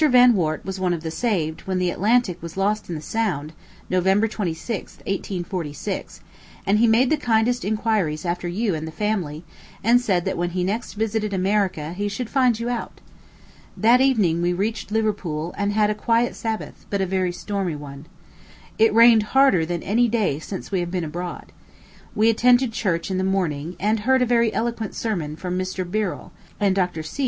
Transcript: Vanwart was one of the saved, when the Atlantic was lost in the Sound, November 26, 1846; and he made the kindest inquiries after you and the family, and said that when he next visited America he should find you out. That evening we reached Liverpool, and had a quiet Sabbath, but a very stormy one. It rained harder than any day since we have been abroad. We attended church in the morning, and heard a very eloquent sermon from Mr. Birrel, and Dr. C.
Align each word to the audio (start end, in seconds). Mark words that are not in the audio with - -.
Vanwart 0.09 0.65
was 0.65 0.79
one 0.79 0.95
of 0.95 1.03
the 1.03 1.11
saved, 1.11 1.61
when 1.67 1.77
the 1.77 1.91
Atlantic 1.91 2.41
was 2.41 2.57
lost 2.57 2.89
in 2.89 2.95
the 2.95 3.01
Sound, 3.03 3.53
November 3.87 4.27
26, 4.27 4.97
1846; 4.97 6.21
and 6.65 6.79
he 6.79 6.87
made 6.87 7.11
the 7.11 7.17
kindest 7.17 7.63
inquiries 7.63 8.25
after 8.25 8.47
you 8.47 8.73
and 8.73 8.87
the 8.87 8.91
family, 8.91 9.43
and 9.83 10.01
said 10.01 10.25
that 10.25 10.39
when 10.39 10.49
he 10.57 10.63
next 10.63 10.93
visited 10.93 11.35
America 11.35 11.93
he 11.93 12.07
should 12.07 12.31
find 12.31 12.59
you 12.59 12.67
out. 12.67 12.99
That 13.77 14.01
evening 14.01 14.41
we 14.41 14.53
reached 14.53 14.91
Liverpool, 14.91 15.53
and 15.55 15.71
had 15.71 15.91
a 15.91 15.93
quiet 15.93 16.35
Sabbath, 16.35 16.87
but 16.89 16.99
a 16.99 17.05
very 17.05 17.31
stormy 17.31 17.75
one. 17.75 18.07
It 18.79 18.91
rained 18.95 19.21
harder 19.37 19.67
than 19.67 19.83
any 19.83 20.07
day 20.07 20.39
since 20.39 20.71
we 20.71 20.79
have 20.79 20.89
been 20.89 21.03
abroad. 21.03 21.51
We 22.15 22.31
attended 22.31 22.73
church 22.73 23.11
in 23.11 23.19
the 23.19 23.23
morning, 23.23 23.75
and 23.79 23.99
heard 23.99 24.23
a 24.23 24.33
very 24.33 24.51
eloquent 24.51 24.95
sermon 24.95 25.35
from 25.35 25.59
Mr. 25.59 25.85
Birrel, 25.87 26.31
and 26.59 26.75
Dr. 26.75 27.03
C. 27.03 27.19